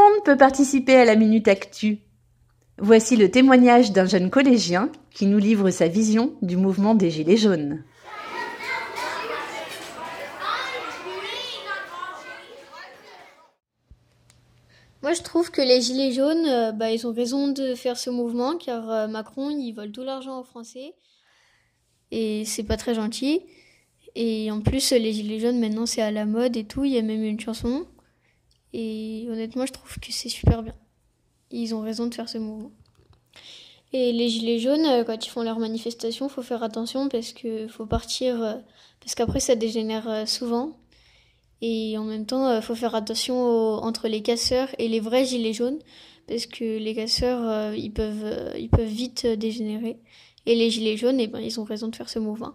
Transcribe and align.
monde 0.00 0.24
peut 0.24 0.36
participer 0.36 0.96
à 0.96 1.04
la 1.04 1.16
Minute 1.16 1.48
Actu. 1.48 1.98
Voici 2.78 3.16
le 3.16 3.30
témoignage 3.30 3.92
d'un 3.92 4.06
jeune 4.06 4.30
collégien 4.30 4.90
qui 5.10 5.26
nous 5.26 5.38
livre 5.38 5.70
sa 5.70 5.88
vision 5.88 6.34
du 6.40 6.56
mouvement 6.56 6.94
des 6.94 7.10
Gilets 7.10 7.36
jaunes. 7.36 7.84
Moi, 15.02 15.12
je 15.14 15.22
trouve 15.22 15.50
que 15.50 15.62
les 15.62 15.80
Gilets 15.80 16.12
jaunes, 16.12 16.46
euh, 16.46 16.72
bah, 16.72 16.90
ils 16.90 17.06
ont 17.06 17.12
raison 17.12 17.48
de 17.48 17.74
faire 17.74 17.96
ce 17.96 18.10
mouvement 18.10 18.56
car 18.56 18.90
euh, 18.90 19.08
Macron, 19.08 19.50
il 19.50 19.72
vole 19.72 19.92
tout 19.92 20.02
l'argent 20.02 20.40
aux 20.40 20.44
Français 20.44 20.94
et 22.10 22.44
c'est 22.44 22.64
pas 22.64 22.76
très 22.76 22.94
gentil. 22.94 23.40
Et 24.14 24.50
en 24.50 24.60
plus, 24.60 24.92
les 24.92 25.12
Gilets 25.12 25.40
jaunes, 25.40 25.60
maintenant, 25.60 25.86
c'est 25.86 26.02
à 26.02 26.10
la 26.10 26.26
mode 26.26 26.56
et 26.56 26.64
tout. 26.64 26.84
Il 26.84 26.92
y 26.92 26.98
a 26.98 27.02
même 27.02 27.22
une 27.22 27.40
chanson. 27.40 27.86
Et 28.72 29.09
honnêtement, 29.30 29.66
je 29.66 29.72
trouve 29.72 29.98
que 29.98 30.12
c'est 30.12 30.28
super 30.28 30.62
bien. 30.62 30.74
Ils 31.50 31.74
ont 31.74 31.80
raison 31.80 32.06
de 32.06 32.14
faire 32.14 32.28
ce 32.28 32.38
mouvement. 32.38 32.72
Et 33.92 34.12
les 34.12 34.28
Gilets 34.28 34.60
jaunes, 34.60 34.86
euh, 34.86 35.04
quand 35.04 35.26
ils 35.26 35.30
font 35.30 35.42
leur 35.42 35.58
manifestation, 35.58 36.28
faut 36.28 36.42
faire 36.42 36.62
attention 36.62 37.08
parce 37.08 37.32
que 37.32 37.66
faut 37.68 37.86
partir, 37.86 38.62
parce 39.00 39.14
qu'après, 39.14 39.40
ça 39.40 39.56
dégénère 39.56 40.28
souvent. 40.28 40.76
Et 41.62 41.98
en 41.98 42.04
même 42.04 42.26
temps, 42.26 42.48
euh, 42.48 42.60
faut 42.60 42.74
faire 42.74 42.94
attention 42.94 43.36
entre 43.36 44.08
les 44.08 44.22
casseurs 44.22 44.68
et 44.78 44.88
les 44.88 45.00
vrais 45.00 45.24
gilets 45.24 45.52
jaunes, 45.52 45.78
parce 46.26 46.46
que 46.46 46.78
les 46.78 46.94
casseurs, 46.94 47.42
euh, 47.48 47.76
ils, 47.76 47.92
peuvent, 47.92 48.24
euh, 48.24 48.54
ils 48.58 48.70
peuvent 48.70 48.88
vite 48.88 49.26
dégénérer. 49.26 49.98
Et 50.46 50.54
les 50.54 50.70
gilets 50.70 50.96
jaunes, 50.96 51.20
eh 51.20 51.26
ben, 51.26 51.40
ils 51.40 51.60
ont 51.60 51.64
raison 51.64 51.88
de 51.88 51.96
faire 51.96 52.08
ce 52.08 52.18
mouvement. 52.18 52.54